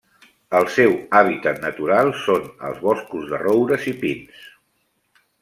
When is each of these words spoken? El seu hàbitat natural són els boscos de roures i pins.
El 0.59 0.63
seu 0.77 0.95
hàbitat 1.19 1.59
natural 1.65 2.09
són 2.23 2.49
els 2.71 2.81
boscos 2.87 3.29
de 3.35 3.43
roures 3.45 3.87
i 3.93 3.95
pins. 4.07 4.43